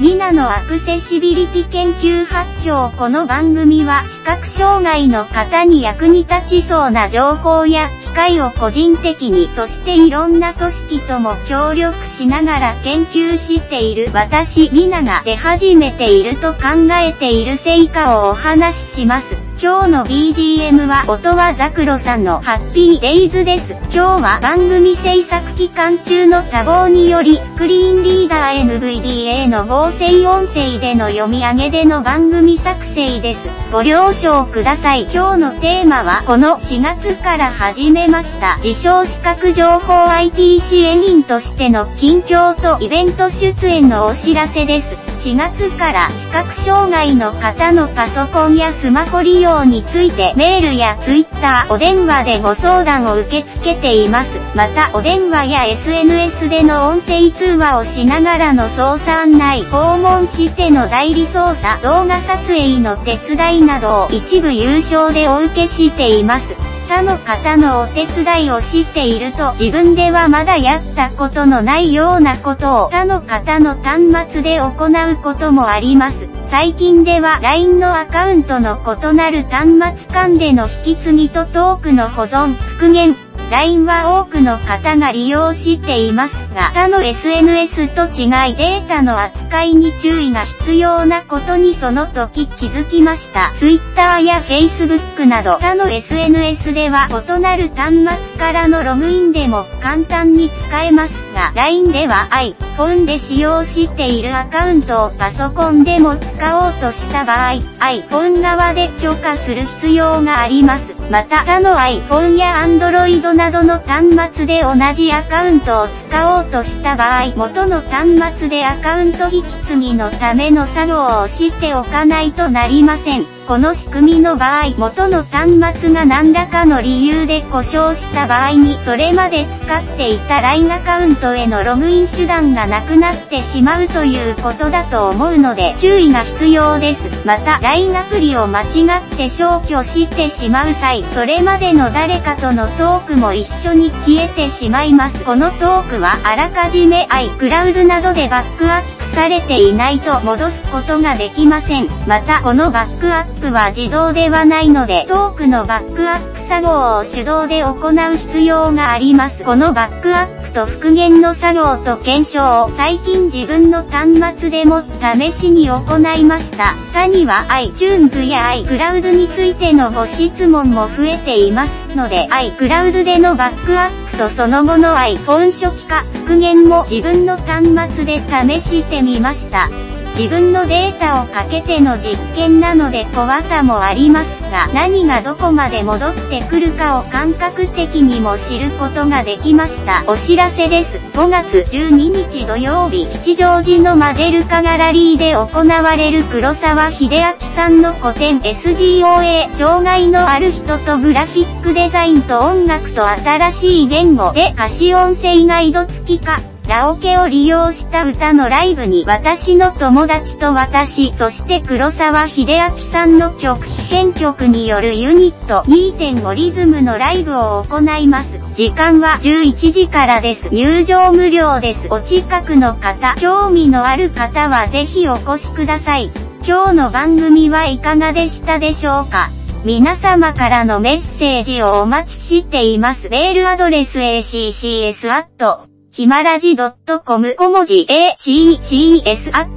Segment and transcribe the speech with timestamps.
[0.00, 19.49] ミナのアクセシビリティ研究発表この番組は視覚障害の方に役に立ちそうな情報や機会を個人的にそしていろんな組織とも協力しながら研究している私ミナが出始めていると考えている成果をお話しします。
[19.62, 23.74] 今日の BGM は音はザクロさんのハッピーデイズです。
[23.92, 33.48] 今日は番組制作期間中の多忙によりスクリーンリーダー NVDA の合成音声での読み上げでの番組作成です。
[33.70, 35.02] ご了承ください。
[35.12, 45.09] 今日のテーマはこの4月から始めました自称視覚情報 IT 支援員としての近況とイベント出演のお知らせです。
[45.20, 54.30] 4月から視覚障害の方のパソコンやスマホ利用についてメールやツイッター、お電話でご相談を受け付けています。
[54.56, 66.69] また、お電話や SNS での音声通話をしながらの操作案内、訪問しての代理操作、動画撮影の手伝いなどを一部優勝でお受けしています。
[66.90, 76.26] 他の方のお手伝いを知っていると自分ではまだやったことのないようなことを他の方の端末で行うこともあります。
[76.42, 83.14] 最近では LINE のアカウントの異なる端末間での引き継ぎとトークの保存、復元、
[83.50, 93.50] LINE は多くの方が利用していますが、他の SNS と違いデータの扱いに注意が必要なことにその時気づきました。
[93.54, 102.28] Twitter や Facebook など他の SNS では異なる端末からのログインでも簡単に使えますが、LINE では
[102.76, 110.94] iPhone で使用しているアカウントをパソコンでも使おうとした場合、iPhone 側で許可する必要があります。
[111.10, 123.39] また他の iPhone や Android などの端末で同じアカウントを使おうとした場合、元の端末でアカウント引き継ぎのための作業をしておかないとなりません。
[123.50, 137.02] この仕組みの場合、元の端末が何らかの理由で故障した場合に、それまで使っていた LINE アカウントへのログイン手段がなくなってしまうということだと思うので、注意が必要です。
[137.26, 138.68] また、LINE アプリを間違っ
[139.16, 145.18] て消去してしまう際、それまでの誰かとのトークも一緒に消えてしまいます。
[145.24, 151.88] このトークはあらかじめ iCloud などでバックアップされていないと戻すことができません。
[152.06, 159.44] また、このバックアップは自動ではないので、トークのバックアップ作業を手動で行う必要があります。
[159.44, 166.74] このバックアップと復元の作業と検証を最近自分の端末でも試しに行いました。
[166.92, 179.70] 他には iTunes や iCloud についてのご質問も増えていますので iCloud でのバックアップとその後の iPhone 初期化復元も自分の端末で試してみました。
[180.10, 190.04] 自分のデータをかけての実験なので怖さもありますが、何がどこまで戻ってくるかを感覚的にも知ることができました。
[190.06, 190.98] お知らせです。
[191.14, 206.40] 5月12日土曜日、吉祥寺のマジェルカガラリーで行われる黒沢秀明さんの個展 SGOA 障害のある人とグラフィックデザインと音楽と新しい言語で歌詞音声ガイド付きか。
[206.70, 218.38] ラオケを利用した歌のライブに私の友達と私、そして黒沢秀明さんの曲編曲によるユニット2.5リズムのライブを行います。
[218.54, 220.54] 時間は11時からです。
[220.54, 221.88] 入場無料です。
[221.90, 226.08] お近くの方、興味のある方はぜひお越しください。
[226.46, 229.28] 今日の番組はいかがでしたでしょうか？
[229.64, 233.08] 皆様からのメッセージをお待ちしています。
[233.08, 239.48] メールアドレス accs@ ひまらじ .com 小文字 accs at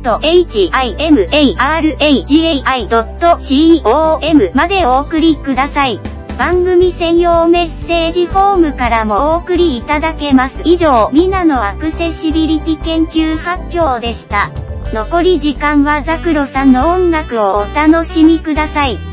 [3.21, 5.99] himaragi.com までお送りください。
[6.37, 10.61] 番組専用メッセージフォームからもお送りいただけます。
[10.65, 14.49] 以上、ミナのアクセシビリティ研究発表でした。
[14.91, 19.12] 残り時間はザクロさんの音楽をお楽しみください。